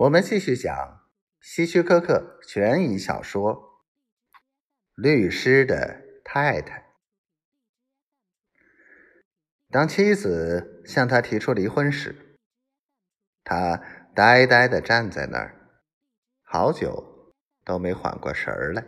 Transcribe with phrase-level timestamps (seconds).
[0.00, 1.06] 我们继续讲
[1.42, 3.54] 希区柯克悬疑小说
[4.94, 6.80] 《律师的太太》。
[9.68, 12.38] 当妻子向他提出离婚时，
[13.44, 13.76] 他
[14.14, 15.82] 呆呆的站在那儿，
[16.44, 18.86] 好久都没缓过神儿来。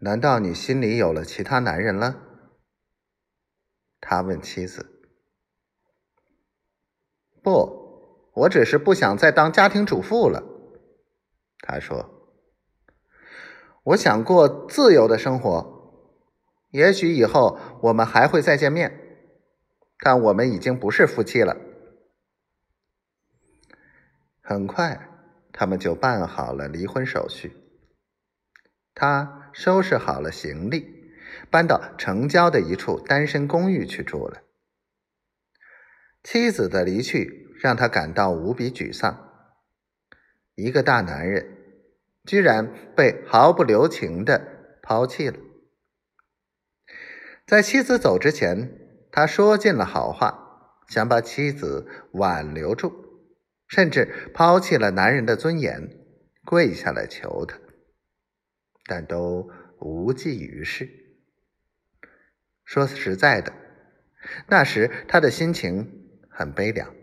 [0.00, 2.22] 难道你心里有了其他男人了？
[4.00, 5.04] 他问妻子。
[7.42, 7.84] 不。
[8.36, 10.44] 我只是不想再当家庭主妇了，
[11.60, 12.30] 他说
[13.82, 16.12] ：“我想过自由的生活，
[16.68, 18.92] 也许以后我们还会再见面，
[20.00, 21.56] 但我们已经不是夫妻了。”
[24.44, 25.08] 很快，
[25.50, 27.56] 他们就办好了离婚手续。
[28.94, 31.10] 他收拾好了行李，
[31.50, 34.42] 搬到城郊的一处单身公寓去住了。
[36.22, 37.45] 妻子的离去。
[37.66, 39.28] 让他感到无比沮丧。
[40.54, 41.44] 一个大男人
[42.24, 45.36] 居然被毫不留情的抛弃了。
[47.44, 48.70] 在妻子走之前，
[49.10, 52.92] 他说尽了好话，想把妻子挽留住，
[53.66, 55.90] 甚至抛弃了男人的尊严，
[56.44, 57.58] 跪下来求他，
[58.86, 59.50] 但都
[59.80, 60.88] 无济于事。
[62.64, 63.52] 说实在的，
[64.46, 66.94] 那时他的心情很悲凉。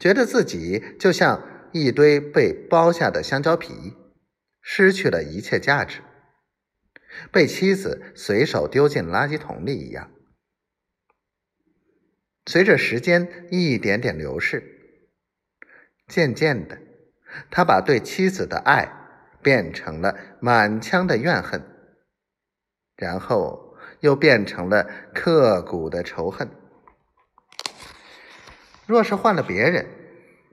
[0.00, 3.94] 觉得自己就像一堆被剥下的香蕉皮，
[4.62, 6.00] 失去了一切价值，
[7.30, 10.10] 被妻子随手丢进垃圾桶里一样。
[12.46, 14.64] 随着时间一点点流逝，
[16.08, 16.78] 渐渐的，
[17.50, 18.90] 他把对妻子的爱
[19.42, 21.62] 变成了满腔的怨恨，
[22.96, 26.50] 然后又变成了刻骨的仇恨。
[28.90, 29.86] 若是换了别人，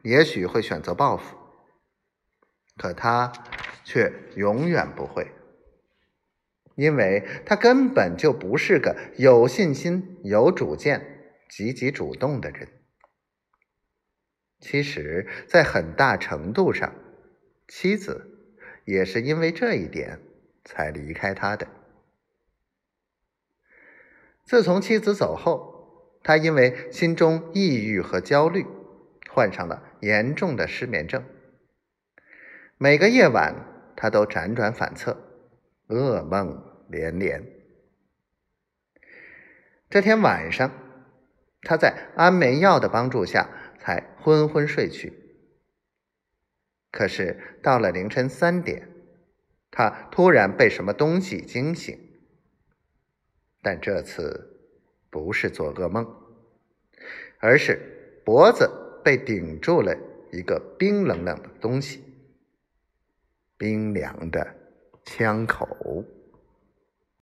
[0.04, 1.36] 也许会选择报复，
[2.78, 3.34] 可他
[3.84, 5.32] 却永远不会，
[6.76, 12.70] 因为他根本就不是个有信心、有主见、积极主动的人。
[14.60, 16.94] 其实，在很大程度上，
[17.68, 18.54] 妻子
[18.86, 20.22] 也是因为这一点
[20.64, 21.68] 才离开他的。
[24.46, 25.77] 自从妻子走后，
[26.28, 28.66] 他因为心中抑郁和焦虑，
[29.30, 31.24] 患上了严重的失眠症。
[32.78, 33.56] 每个夜晚，
[33.96, 35.18] 他都辗转反侧，
[35.88, 37.42] 噩梦连连。
[39.90, 40.70] 这天晚上，
[41.62, 43.50] 他在安眠药的帮助下
[43.80, 45.14] 才昏昏睡去。
[46.92, 48.90] 可是到了凌晨三点，
[49.72, 51.98] 他突然被什么东西惊醒，
[53.62, 54.56] 但这次。
[55.10, 56.06] 不是做噩梦，
[57.40, 58.70] 而是脖子
[59.04, 59.96] 被顶住了
[60.32, 62.04] 一个冰冷冷的东西，
[63.58, 64.56] 冰凉的
[65.06, 66.04] 枪口。